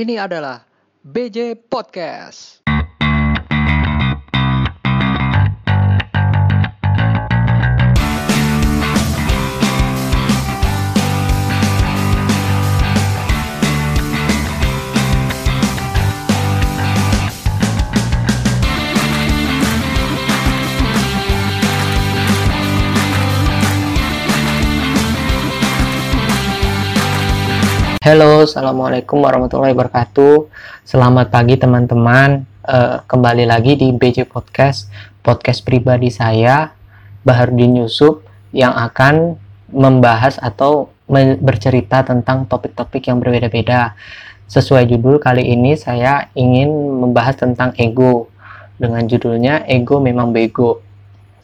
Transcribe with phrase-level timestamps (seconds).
[0.00, 0.64] Ini adalah
[1.04, 2.59] BJ Podcast.
[28.00, 30.48] Halo, assalamualaikum warahmatullahi wabarakatuh.
[30.88, 32.48] Selamat pagi teman-teman.
[32.64, 34.88] Uh, kembali lagi di BJ Podcast,
[35.20, 36.72] podcast pribadi saya,
[37.28, 38.24] Baharudin Yusuf,
[38.56, 39.36] yang akan
[39.68, 40.88] membahas atau
[41.44, 43.92] bercerita tentang topik-topik yang berbeda-beda.
[44.48, 46.72] Sesuai judul kali ini, saya ingin
[47.04, 48.32] membahas tentang ego
[48.80, 50.80] dengan judulnya "Ego Memang Bego"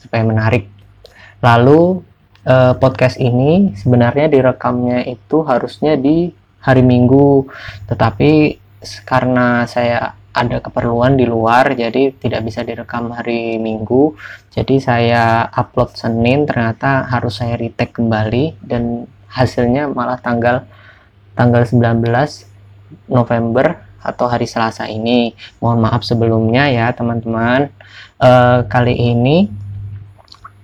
[0.00, 0.72] supaya menarik.
[1.44, 2.00] Lalu
[2.48, 7.46] uh, podcast ini sebenarnya direkamnya itu harusnya di hari Minggu.
[7.86, 8.58] Tetapi
[9.06, 14.12] karena saya ada keperluan di luar jadi tidak bisa direkam hari Minggu.
[14.52, 20.68] Jadi saya upload Senin ternyata harus saya retake kembali dan hasilnya malah tanggal
[21.32, 22.04] tanggal 19
[23.08, 25.32] November atau hari Selasa ini.
[25.58, 27.72] Mohon maaf sebelumnya ya teman-teman.
[28.20, 29.48] Uh, kali ini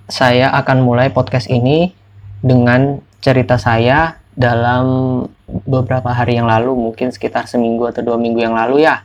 [0.09, 1.97] saya akan mulai podcast ini
[2.44, 4.84] dengan cerita saya dalam
[5.69, 9.05] beberapa hari yang lalu mungkin sekitar seminggu atau dua minggu yang lalu ya.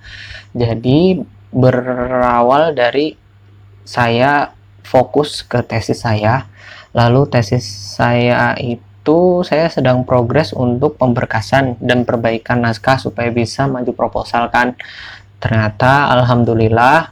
[0.55, 1.19] Jadi
[1.51, 3.15] berawal dari
[3.87, 4.51] saya
[4.83, 6.47] fokus ke tesis saya.
[6.95, 7.63] Lalu tesis
[7.95, 14.75] saya itu saya sedang progres untuk pemberkasan dan perbaikan naskah supaya bisa maju proposal kan.
[15.37, 17.11] Ternyata alhamdulillah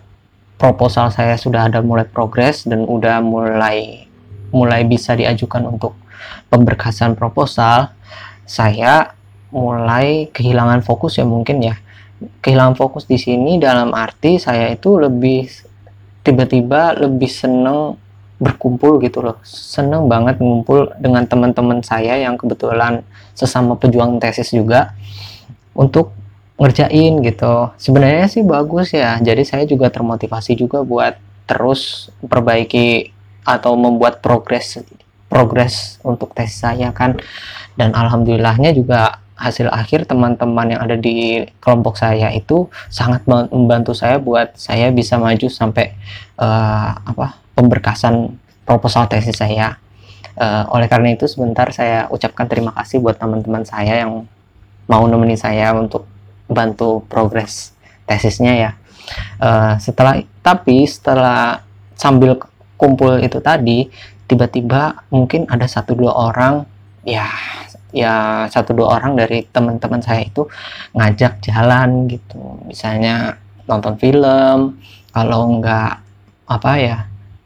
[0.55, 4.07] proposal saya sudah ada mulai progres dan udah mulai
[4.55, 5.93] mulai bisa diajukan untuk
[6.47, 7.91] pemberkasan proposal.
[8.45, 9.15] Saya
[9.53, 11.75] mulai kehilangan fokus ya mungkin ya.
[12.41, 15.45] Kehilangan fokus di sini dalam arti saya itu lebih
[16.25, 17.99] tiba-tiba lebih seneng
[18.41, 19.37] berkumpul gitu loh.
[19.45, 23.05] Seneng banget ngumpul dengan teman-teman saya yang kebetulan
[23.35, 24.95] sesama pejuang tesis juga
[25.75, 26.11] untuk
[26.55, 27.71] ngerjain gitu.
[27.75, 29.19] Sebenarnya sih bagus ya.
[29.19, 33.11] Jadi saya juga termotivasi juga buat terus perbaiki
[33.45, 34.81] atau membuat progres
[35.29, 37.19] progres untuk tes saya kan.
[37.75, 44.15] Dan alhamdulillahnya juga hasil akhir teman-teman yang ada di kelompok saya itu sangat membantu saya
[44.15, 45.91] buat saya bisa maju sampai
[46.39, 49.75] uh, apa pemberkasan proposal tesis saya.
[50.35, 54.27] Uh, oleh karena itu sebentar saya ucapkan terima kasih buat teman-teman saya yang
[54.87, 56.07] mau nemenin saya untuk
[56.47, 57.75] bantu progres
[58.07, 58.71] tesisnya ya.
[59.39, 61.63] Uh, setelah tapi setelah
[61.95, 62.39] sambil
[62.75, 63.87] kumpul itu tadi
[64.27, 66.65] tiba-tiba mungkin ada satu dua orang
[67.05, 67.29] ya
[67.95, 70.43] ya satu dua orang dari teman-teman saya itu
[70.91, 72.59] ngajak jalan gitu.
[72.67, 74.75] Misalnya nonton film
[75.15, 76.03] kalau enggak
[76.45, 76.97] apa ya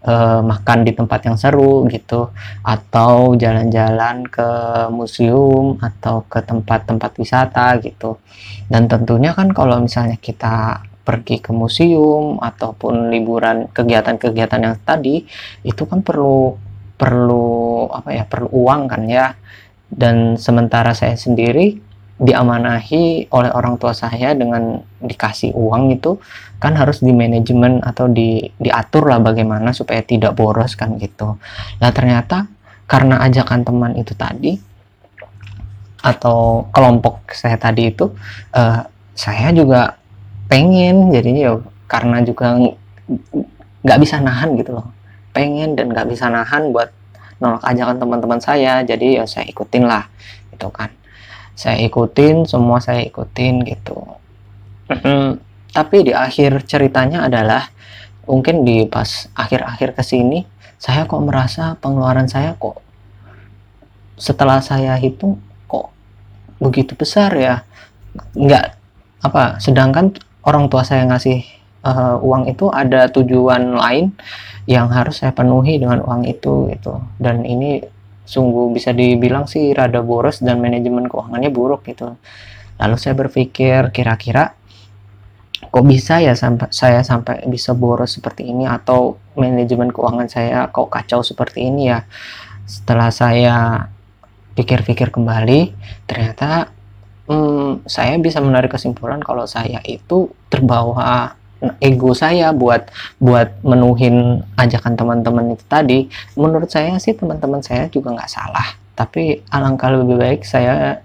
[0.03, 2.33] eh, makan di tempat yang seru gitu
[2.65, 4.49] atau jalan-jalan ke
[4.89, 8.17] museum atau ke tempat-tempat wisata gitu.
[8.65, 15.25] Dan tentunya kan kalau misalnya kita pergi ke museum ataupun liburan kegiatan-kegiatan yang tadi
[15.65, 16.53] itu kan perlu
[16.99, 19.33] perlu apa ya perlu uang kan ya
[19.89, 21.81] dan sementara saya sendiri
[22.19, 26.19] diamanahi oleh orang tua saya dengan dikasih uang itu
[26.59, 31.39] kan harus di manajemen atau di diatur lah bagaimana supaya tidak boros kan gitu.
[31.79, 32.43] Nah ternyata
[32.91, 34.59] karena ajakan teman itu tadi
[36.03, 38.11] atau kelompok saya tadi itu
[38.55, 38.83] uh,
[39.15, 39.95] saya juga
[40.51, 41.53] pengen jadinya ya
[41.87, 42.55] karena juga
[43.83, 44.87] nggak bisa nahan gitu loh
[45.31, 46.91] pengen dan nggak bisa nahan buat
[47.39, 50.07] nolak ajakan teman-teman saya jadi ya saya ikutin lah
[50.51, 50.91] gitu kan.
[51.55, 53.99] Saya ikutin semua saya ikutin gitu.
[55.75, 57.67] Tapi di akhir ceritanya adalah
[58.23, 60.45] mungkin di pas akhir-akhir ke sini
[60.79, 62.79] saya kok merasa pengeluaran saya kok
[64.15, 65.91] setelah saya hitung kok
[66.63, 67.67] begitu besar ya?
[68.35, 68.75] Nggak
[69.19, 70.15] apa sedangkan
[70.47, 71.43] orang tua saya ngasih
[71.83, 74.11] uh, uang itu ada tujuan lain
[74.69, 77.01] yang harus saya penuhi dengan uang itu gitu.
[77.17, 77.81] Dan ini
[78.29, 82.13] sungguh bisa dibilang sih rada boros dan manajemen keuangannya buruk gitu.
[82.77, 84.53] Lalu saya berpikir kira-kira
[85.59, 90.93] kok bisa ya sampai saya sampai bisa boros seperti ini atau manajemen keuangan saya kok
[90.93, 92.05] kacau seperti ini ya?
[92.69, 93.57] Setelah saya
[94.53, 95.73] pikir-pikir kembali
[96.05, 96.69] ternyata
[97.25, 101.39] hmm, saya bisa menarik kesimpulan kalau saya itu terbawa
[101.83, 102.87] ego saya buat
[103.19, 106.07] buat menuhin ajakan teman-teman itu tadi
[106.39, 111.03] menurut saya sih teman-teman saya juga nggak salah tapi alangkah lebih baik saya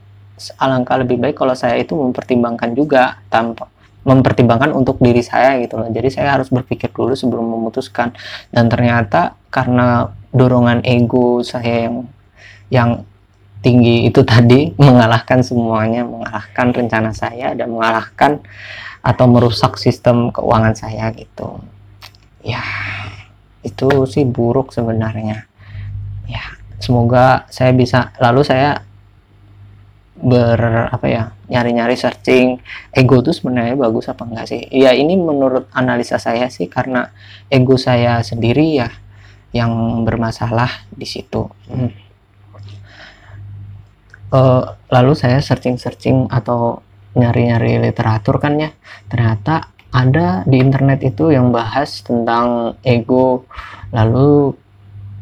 [0.58, 3.70] alangkah lebih baik kalau saya itu mempertimbangkan juga tanpa
[4.04, 5.88] mempertimbangkan untuk diri saya gitu loh.
[5.88, 8.12] Jadi saya harus berpikir dulu sebelum memutuskan.
[8.52, 11.96] Dan ternyata karena dorongan ego saya yang
[12.68, 12.90] yang
[13.64, 18.44] tinggi itu tadi mengalahkan semuanya, mengalahkan rencana saya dan mengalahkan
[19.04, 21.60] atau merusak sistem keuangan saya gitu.
[22.40, 22.64] Ya,
[23.60, 25.44] itu sih buruk sebenarnya.
[26.24, 26.44] Ya,
[26.80, 28.80] semoga saya bisa lalu saya
[30.14, 32.62] ber apa ya nyari-nyari searching
[32.94, 37.10] ego itu sebenarnya bagus apa enggak sih ya ini menurut analisa saya sih karena
[37.50, 38.88] ego saya sendiri ya
[39.50, 41.90] yang bermasalah di situ hmm.
[44.32, 46.80] uh, lalu saya searching-searching atau
[47.14, 48.70] nyari-nyari literatur kan ya.
[49.08, 53.46] Ternyata ada di internet itu yang bahas tentang ego.
[53.94, 54.54] Lalu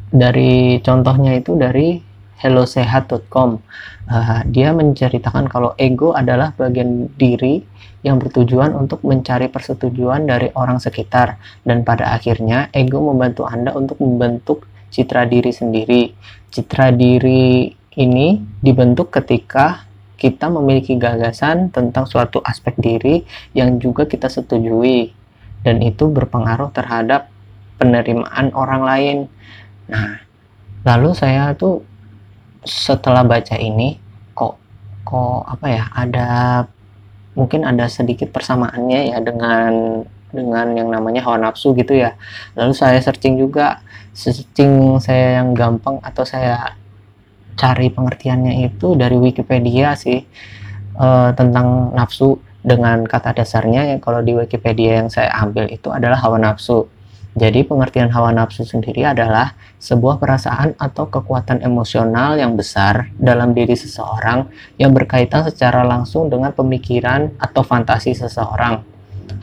[0.09, 2.01] dari contohnya itu dari
[2.43, 3.51] hellosehat.com
[4.09, 7.63] uh, dia menceritakan kalau ego adalah bagian diri
[8.03, 11.39] yang bertujuan untuk mencari persetujuan dari orang sekitar.
[11.63, 16.03] Dan pada akhirnya ego membantu Anda untuk membentuk citra diri sendiri.
[16.51, 19.87] Citra diri ini dibentuk ketika
[20.17, 23.27] kita memiliki gagasan tentang suatu aspek diri
[23.57, 25.11] yang juga kita setujui
[25.63, 27.31] dan itu berpengaruh terhadap
[27.79, 29.19] penerimaan orang lain.
[29.91, 30.23] Nah,
[30.87, 31.83] lalu saya tuh
[32.63, 33.99] setelah baca ini
[34.39, 34.55] kok
[35.03, 36.31] kok apa ya ada
[37.35, 42.15] mungkin ada sedikit persamaannya ya dengan dengan yang namanya hawa nafsu gitu ya
[42.55, 43.83] lalu saya searching juga
[44.15, 46.79] searching saya yang gampang atau saya
[47.59, 50.21] cari pengertiannya itu dari Wikipedia sih
[50.97, 56.19] uh, tentang nafsu dengan kata dasarnya yang kalau di Wikipedia yang saya ambil itu adalah
[56.23, 56.87] hawa nafsu
[57.33, 63.73] jadi pengertian hawa nafsu sendiri adalah sebuah perasaan atau kekuatan emosional yang besar dalam diri
[63.73, 68.85] seseorang yang berkaitan secara langsung dengan pemikiran atau fantasi seseorang.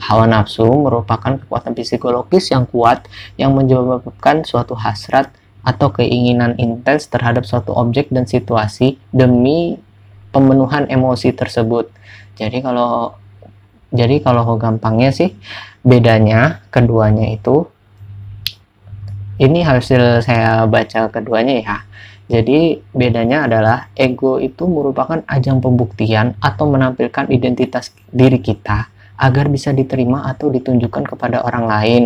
[0.06, 5.26] Hawa nafsu merupakan kekuatan psikologis yang kuat yang menyebabkan suatu hasrat
[5.60, 9.76] atau keinginan intens terhadap suatu objek dan situasi demi
[10.30, 11.90] pemenuhan emosi tersebut.
[12.38, 13.14] Jadi kalau
[13.90, 15.34] jadi kalau gampangnya sih
[15.82, 17.66] bedanya keduanya itu
[19.40, 21.78] ini hasil saya baca keduanya ya.
[22.30, 28.86] Jadi bedanya adalah ego itu merupakan ajang pembuktian atau menampilkan identitas diri kita
[29.20, 32.02] agar bisa diterima atau ditunjukkan kepada orang lain.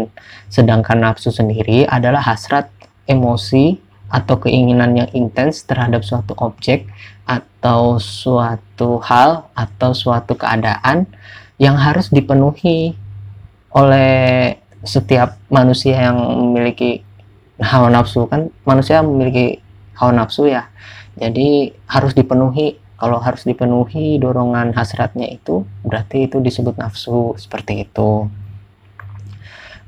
[0.50, 2.72] Sedangkan nafsu sendiri adalah hasrat,
[3.06, 3.78] emosi,
[4.14, 6.86] atau keinginan yang intens terhadap suatu objek
[7.26, 11.10] atau suatu hal atau suatu keadaan
[11.58, 12.94] yang harus dipenuhi
[13.74, 14.54] oleh
[14.86, 17.02] setiap manusia yang memiliki
[17.58, 18.30] hawa nafsu.
[18.30, 19.58] Kan manusia memiliki
[19.98, 20.70] hawa nafsu ya.
[21.18, 22.78] Jadi harus dipenuhi.
[22.94, 28.30] Kalau harus dipenuhi dorongan hasratnya itu berarti itu disebut nafsu seperti itu.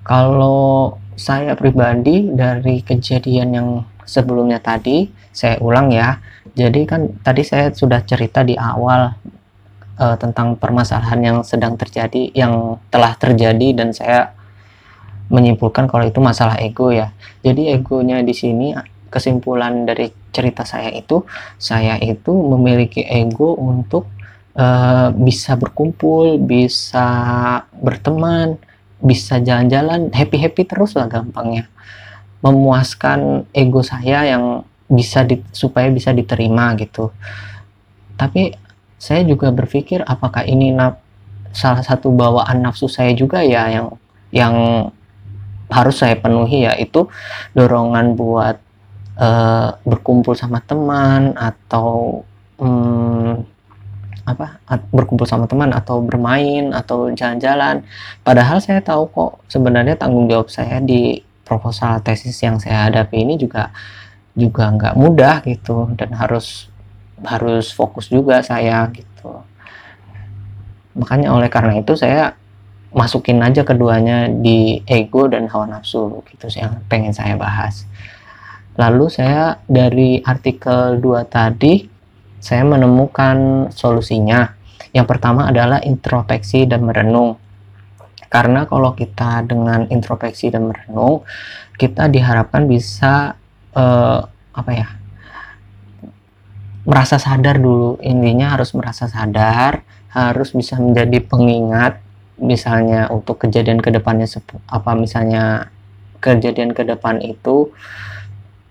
[0.03, 3.69] Kalau saya pribadi dari kejadian yang
[4.07, 6.21] sebelumnya tadi saya ulang ya
[6.57, 9.13] jadi kan tadi saya sudah cerita di awal
[10.01, 14.33] uh, tentang permasalahan yang sedang terjadi yang telah terjadi dan saya
[15.27, 17.11] menyimpulkan kalau itu masalah ego ya.
[17.43, 18.73] Jadi egonya di sini
[19.11, 21.25] kesimpulan dari cerita saya itu
[21.57, 24.07] saya itu memiliki ego untuk
[24.55, 27.09] uh, bisa berkumpul, bisa
[27.75, 28.61] berteman,
[29.01, 31.69] bisa jalan-jalan, happy-happy terus lah gampangnya.
[32.41, 37.11] Memuaskan ego saya yang bisa di, supaya bisa diterima gitu.
[38.17, 38.55] Tapi
[38.97, 40.73] saya juga berpikir apakah ini
[41.53, 43.89] salah satu bawaan nafsu saya juga ya yang
[44.33, 44.55] yang
[45.69, 47.11] harus saya penuhi yaitu
[47.53, 48.57] dorongan buat
[49.19, 52.23] uh, berkumpul sama teman atau
[52.61, 53.43] um,
[54.27, 54.59] apa
[54.91, 57.87] berkumpul sama teman atau bermain atau jalan-jalan.
[58.27, 63.39] Padahal saya tahu kok sebenarnya tanggung jawab saya di proposal tesis yang saya hadapi ini
[63.39, 63.71] juga
[64.35, 65.95] juga nggak mudah gitu.
[65.95, 66.67] Dan harus
[67.23, 69.47] harus fokus juga saya gitu.
[70.99, 72.35] Makanya oleh karena itu saya
[72.91, 77.87] masukin aja keduanya di ego dan hawa nafsu gitu yang pengen saya bahas.
[78.77, 81.96] Lalu saya dari artikel 2 tadi
[82.41, 84.55] saya menemukan solusinya.
[84.93, 87.37] Yang pertama adalah introspeksi dan merenung.
[88.27, 91.23] Karena kalau kita dengan introspeksi dan merenung
[91.77, 93.37] kita diharapkan bisa
[93.77, 94.21] uh,
[94.57, 94.89] apa ya
[96.89, 98.01] merasa sadar dulu.
[98.01, 99.85] Intinya harus merasa sadar
[100.17, 102.01] harus bisa menjadi pengingat
[102.41, 104.25] misalnya untuk kejadian ke depannya
[104.69, 105.69] apa misalnya
[106.25, 107.69] kejadian ke depan itu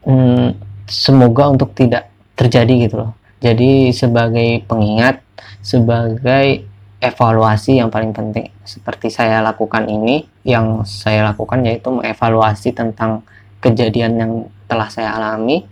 [0.05, 0.57] hmm,
[0.89, 3.12] semoga untuk tidak terjadi gitu loh
[3.44, 5.22] jadi sebagai pengingat
[5.65, 6.65] sebagai
[7.01, 13.22] evaluasi yang paling penting seperti saya lakukan ini yang saya lakukan yaitu mengevaluasi tentang
[13.65, 14.32] kejadian yang
[14.70, 15.65] telah saya alami.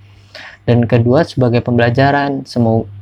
[0.64, 2.48] Dan kedua sebagai pembelajaran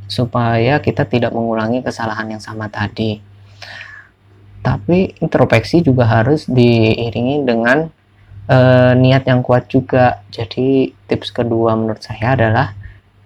[0.09, 3.21] supaya kita tidak mengulangi kesalahan yang sama tadi.
[4.61, 7.85] Tapi introspeksi juga harus diiringi dengan
[8.49, 8.57] e,
[8.97, 10.25] niat yang kuat juga.
[10.33, 12.73] Jadi tips kedua menurut saya adalah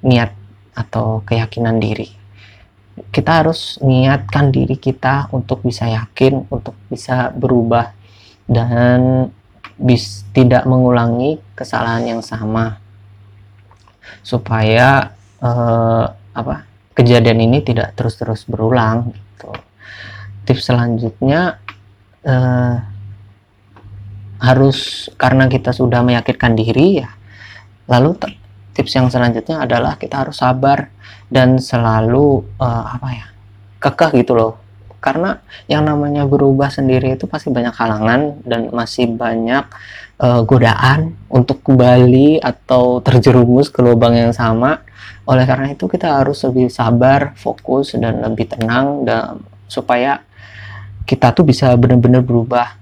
[0.04, 0.36] niat
[0.76, 2.26] atau keyakinan diri
[3.12, 7.92] kita harus niatkan diri kita untuk bisa yakin, untuk bisa berubah
[8.48, 9.28] dan
[9.76, 12.80] bis, tidak mengulangi kesalahan yang sama
[14.24, 15.12] supaya
[15.44, 16.06] eh,
[16.36, 16.56] apa
[16.96, 19.52] kejadian ini tidak terus-terus berulang gitu.
[20.48, 21.60] Tips selanjutnya
[22.24, 22.76] eh,
[24.40, 27.12] harus karena kita sudah meyakinkan diri ya
[27.92, 28.16] lalu
[28.76, 30.92] tips yang selanjutnya adalah kita harus sabar
[31.32, 33.26] dan selalu uh, apa ya
[33.80, 34.54] kekeh gitu loh.
[35.00, 35.38] Karena
[35.70, 39.64] yang namanya berubah sendiri itu pasti banyak halangan dan masih banyak
[40.20, 44.82] uh, godaan untuk kembali atau terjerumus ke lubang yang sama.
[45.30, 50.22] Oleh karena itu kita harus lebih sabar fokus dan lebih tenang dan supaya
[51.06, 52.78] kita tuh bisa benar-benar berubah.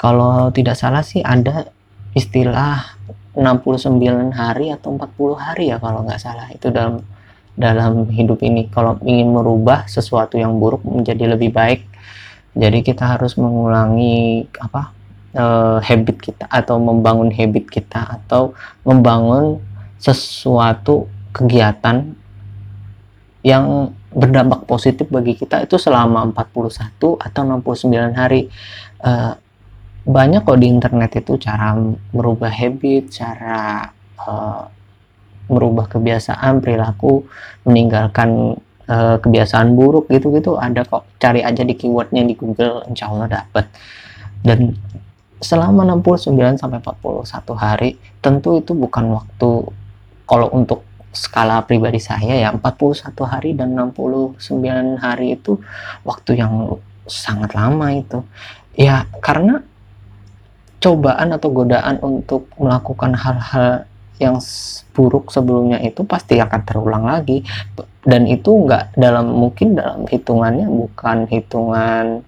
[0.00, 1.68] Kalau tidak salah sih ada
[2.16, 2.97] istilah
[3.38, 6.50] 69 hari atau 40 hari ya kalau nggak salah.
[6.50, 7.06] Itu dalam
[7.54, 8.66] dalam hidup ini.
[8.68, 11.88] Kalau ingin merubah sesuatu yang buruk menjadi lebih baik
[12.58, 14.90] jadi kita harus mengulangi apa
[15.38, 18.50] uh, habit kita atau membangun habit kita atau
[18.82, 19.62] membangun
[20.02, 22.18] sesuatu kegiatan
[23.46, 28.50] yang berdampak positif bagi kita itu selama 41 atau 69 hari.
[28.98, 29.38] Uh,
[30.08, 31.76] banyak kok di internet itu cara
[32.16, 33.92] merubah habit, cara
[34.24, 34.64] uh,
[35.52, 37.28] merubah kebiasaan, perilaku,
[37.68, 38.56] meninggalkan
[38.88, 41.04] uh, kebiasaan buruk gitu-gitu ada kok.
[41.20, 43.68] Cari aja di keywordnya di Google, insya Allah dapat.
[44.40, 44.72] Dan
[45.44, 47.90] selama 69 sampai 41 hari,
[48.24, 49.50] tentu itu bukan waktu
[50.24, 54.40] kalau untuk skala pribadi saya ya 41 hari dan 69
[55.00, 55.60] hari itu
[56.04, 58.24] waktu yang sangat lama itu.
[58.78, 59.67] Ya karena
[60.78, 63.86] cobaan atau godaan untuk melakukan hal-hal
[64.18, 64.38] yang
[64.94, 67.46] buruk sebelumnya itu pasti akan terulang lagi.
[68.02, 72.24] Dan itu enggak dalam mungkin dalam hitungannya bukan hitungan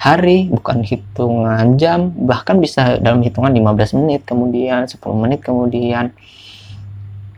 [0.00, 6.12] hari bukan hitungan jam bahkan bisa dalam hitungan 15 menit kemudian 10 menit kemudian.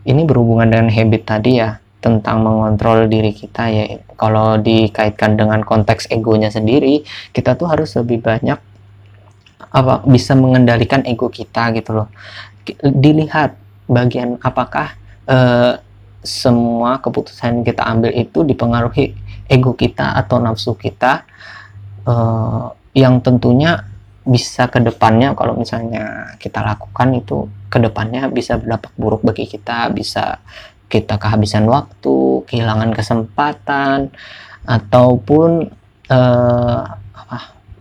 [0.03, 3.85] Ini berhubungan dengan habit tadi ya tentang mengontrol diri kita ya.
[4.19, 8.72] Kalau dikaitkan dengan konteks egonya sendiri kita tuh harus lebih banyak
[9.73, 12.09] apa bisa mengendalikan ego kita gitu loh.
[12.81, 13.57] Dilihat
[13.89, 14.95] bagian apakah
[15.27, 15.81] uh,
[16.23, 19.13] semua keputusan yang kita ambil itu dipengaruhi
[19.51, 21.27] ego kita atau nafsu kita
[22.07, 23.83] uh, yang tentunya
[24.23, 29.91] bisa ke depannya kalau misalnya kita lakukan itu ke depannya bisa berdampak buruk bagi kita
[29.91, 30.39] bisa
[30.87, 34.15] kita kehabisan waktu kehilangan kesempatan
[34.63, 35.75] ataupun
[36.07, 36.83] uh,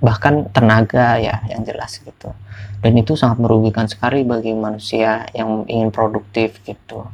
[0.01, 2.33] bahkan tenaga ya yang jelas gitu.
[2.81, 7.05] Dan itu sangat merugikan sekali bagi manusia yang ingin produktif gitu.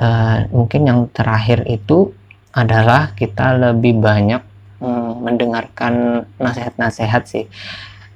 [0.00, 2.16] Uh, mungkin yang terakhir itu
[2.56, 4.40] adalah kita lebih banyak
[4.80, 7.44] um, mendengarkan nasihat-nasihat sih.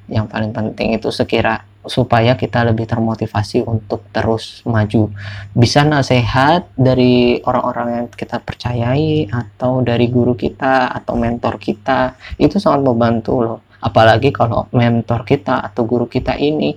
[0.09, 5.13] Yang paling penting itu sekira supaya kita lebih termotivasi untuk terus maju.
[5.55, 12.59] Bisa nasihat dari orang-orang yang kita percayai atau dari guru kita atau mentor kita itu
[12.59, 16.75] sangat membantu loh apalagi kalau mentor kita atau guru kita ini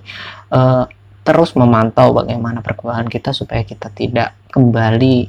[0.54, 0.86] uh,
[1.26, 5.26] terus memantau bagaimana perkembangan kita supaya kita tidak kembali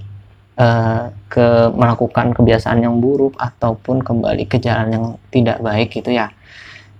[0.62, 6.30] uh, ke melakukan kebiasaan yang buruk ataupun kembali ke jalan yang tidak baik gitu ya.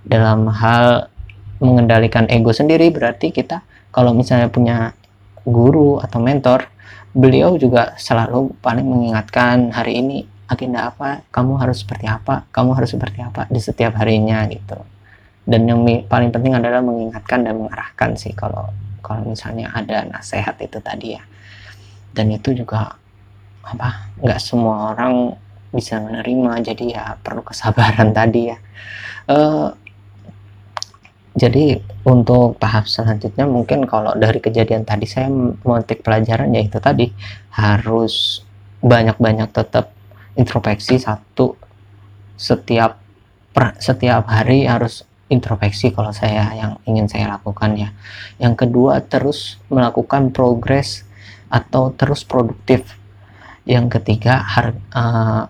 [0.02, 1.14] Dalam hal
[1.62, 3.62] mengendalikan ego sendiri berarti kita
[3.94, 4.98] kalau misalnya punya
[5.46, 6.66] guru atau mentor
[7.14, 11.24] beliau juga selalu paling mengingatkan hari ini agenda apa?
[11.32, 12.44] Kamu harus seperti apa?
[12.52, 14.76] Kamu harus seperti apa di setiap harinya gitu.
[15.48, 18.68] Dan yang paling penting adalah mengingatkan dan mengarahkan sih kalau
[19.00, 21.24] kalau misalnya ada nasihat itu tadi ya.
[22.12, 23.00] Dan itu juga
[23.64, 24.12] apa?
[24.20, 25.34] Nggak semua orang
[25.72, 28.58] bisa menerima jadi ya perlu kesabaran tadi ya.
[29.32, 29.72] Uh,
[31.32, 37.08] jadi untuk tahap selanjutnya mungkin kalau dari kejadian tadi saya memetik pelajaran yaitu tadi
[37.56, 38.44] harus
[38.84, 39.96] banyak-banyak tetap
[40.38, 41.58] introspeksi satu.
[42.38, 42.98] Setiap
[43.54, 47.90] per, setiap hari harus introspeksi kalau saya yang ingin saya lakukan ya.
[48.42, 51.08] Yang kedua terus melakukan progres
[51.48, 52.98] atau terus produktif.
[53.64, 55.46] Yang ketiga har, uh,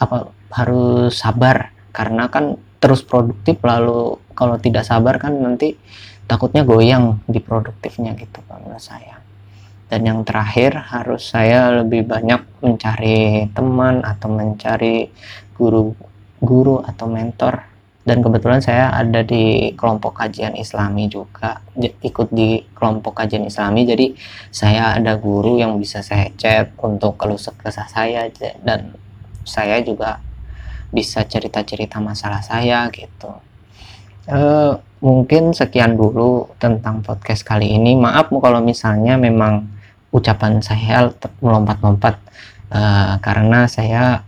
[0.00, 0.16] apa
[0.54, 1.72] harus sabar.
[1.90, 5.76] Karena kan terus produktif lalu kalau tidak sabar kan nanti
[6.24, 9.19] takutnya goyang di produktifnya gitu menurut saya
[9.90, 15.10] dan yang terakhir harus saya lebih banyak mencari teman atau mencari
[15.58, 15.90] guru
[16.38, 17.66] guru atau mentor.
[18.00, 23.84] Dan kebetulan saya ada di kelompok kajian islami juga ikut di kelompok kajian islami.
[23.84, 24.16] Jadi
[24.48, 28.30] saya ada guru yang bisa saya chat untuk keluh kesah saya
[28.64, 28.94] dan
[29.44, 30.22] saya juga
[30.94, 33.30] bisa cerita-cerita masalah saya gitu.
[34.30, 37.98] Uh, mungkin sekian dulu tentang podcast kali ini.
[37.98, 39.79] Maaf kalau misalnya memang
[40.10, 42.18] ucapan saya melompat-lompat
[42.74, 44.26] uh, karena saya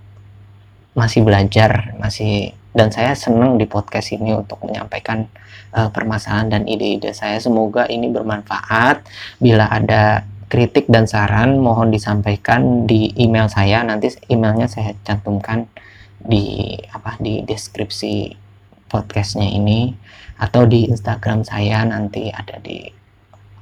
[0.93, 5.29] masih belajar masih dan saya senang di podcast ini untuk menyampaikan
[5.77, 7.37] uh, permasalahan dan ide-ide saya.
[7.37, 9.05] Semoga ini bermanfaat.
[9.37, 13.85] Bila ada kritik dan saran mohon disampaikan di email saya.
[13.85, 15.69] Nanti emailnya saya cantumkan
[16.17, 18.41] di apa di deskripsi
[18.89, 19.93] podcastnya ini
[20.41, 22.89] atau di Instagram saya nanti ada di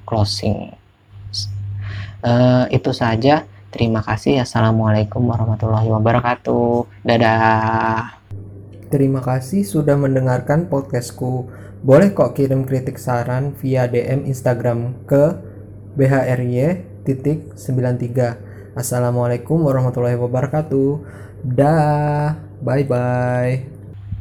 [0.07, 0.80] closing
[2.25, 3.45] uh, itu saja.
[3.71, 4.43] Terima kasih.
[4.43, 7.07] Assalamualaikum warahmatullahi wabarakatuh.
[7.07, 8.19] Dadah.
[8.91, 11.47] Terima kasih sudah mendengarkan podcastku.
[11.81, 15.39] Boleh kok kirim kritik saran via DM Instagram ke
[15.95, 20.91] bhry.93 Assalamualaikum warahmatullahi wabarakatuh.
[21.43, 23.80] Dah bye bye